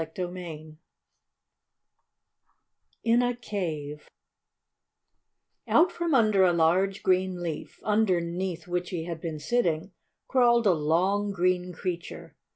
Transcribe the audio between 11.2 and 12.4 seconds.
green creature.